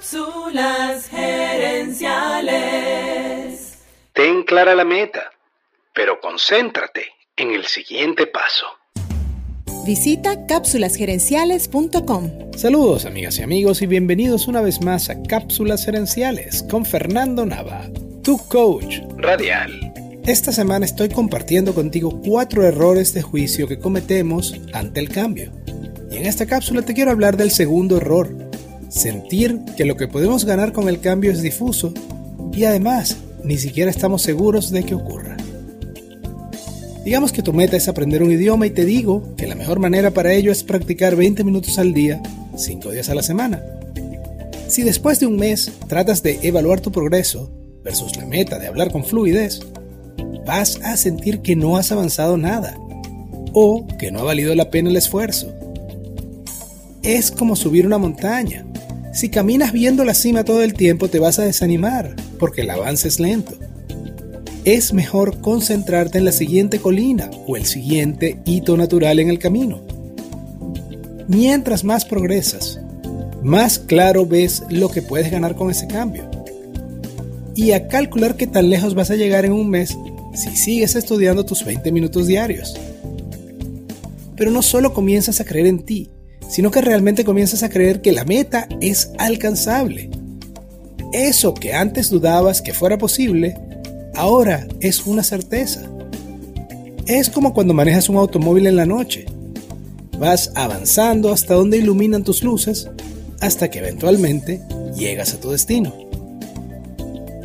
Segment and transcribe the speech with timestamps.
[0.00, 2.00] Cápsulas gerenciales.
[4.14, 5.30] Ten clara la meta,
[5.94, 7.02] pero concéntrate
[7.36, 8.64] en el siguiente paso.
[9.84, 12.30] Visita cápsulasgerenciales.com.
[12.56, 17.86] Saludos amigas y amigos y bienvenidos una vez más a Cápsulas Gerenciales con Fernando Nava,
[18.24, 19.92] tu coach radial.
[20.24, 25.52] Esta semana estoy compartiendo contigo cuatro errores de juicio que cometemos ante el cambio.
[26.10, 28.49] Y en esta cápsula te quiero hablar del segundo error,
[28.90, 31.94] sentir que lo que podemos ganar con el cambio es difuso
[32.52, 35.36] y además ni siquiera estamos seguros de que ocurra.
[37.04, 40.10] Digamos que tu meta es aprender un idioma y te digo que la mejor manera
[40.10, 42.20] para ello es practicar 20 minutos al día,
[42.56, 43.62] 5 días a la semana.
[44.68, 47.50] Si después de un mes tratas de evaluar tu progreso
[47.82, 49.60] versus la meta de hablar con fluidez,
[50.46, 52.76] vas a sentir que no has avanzado nada
[53.52, 55.52] o que no ha valido la pena el esfuerzo.
[57.02, 58.66] Es como subir una montaña.
[59.12, 63.08] Si caminas viendo la cima todo el tiempo te vas a desanimar porque el avance
[63.08, 63.56] es lento
[64.64, 69.80] es mejor concentrarte en la siguiente colina o el siguiente hito natural en el camino.
[71.28, 72.80] Mientras más progresas,
[73.42, 76.28] más claro ves lo que puedes ganar con ese cambio.
[77.54, 79.96] Y a calcular qué tan lejos vas a llegar en un mes
[80.34, 82.78] si sigues estudiando tus 20 minutos diarios.
[84.36, 86.10] Pero no solo comienzas a creer en ti,
[86.50, 90.10] sino que realmente comienzas a creer que la meta es alcanzable.
[91.12, 93.56] Eso que antes dudabas que fuera posible,
[94.14, 95.82] ahora es una certeza.
[97.06, 99.26] Es como cuando manejas un automóvil en la noche.
[100.18, 102.88] Vas avanzando hasta donde iluminan tus luces
[103.40, 104.60] hasta que eventualmente
[104.96, 105.94] llegas a tu destino.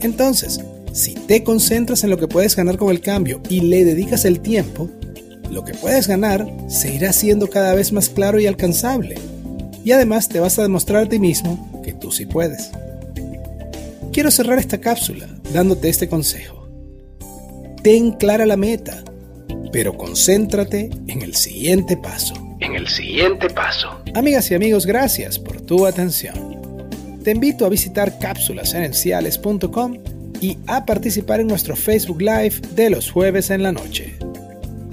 [0.00, 0.60] Entonces,
[0.92, 4.40] si te concentras en lo que puedes ganar con el cambio y le dedicas el
[4.40, 4.88] tiempo,
[5.50, 9.16] lo que puedes ganar se irá siendo cada vez más claro y alcanzable.
[9.84, 12.70] Y además te vas a demostrar a ti mismo que tú sí puedes.
[14.12, 16.68] Quiero cerrar esta cápsula dándote este consejo.
[17.82, 19.04] Ten clara la meta,
[19.72, 22.34] pero concéntrate en el siguiente paso.
[22.60, 24.00] En el siguiente paso.
[24.14, 26.56] Amigas y amigos, gracias por tu atención.
[27.22, 29.98] Te invito a visitar cápsulasgerenciales.com
[30.40, 34.16] y a participar en nuestro Facebook Live de los jueves en la noche.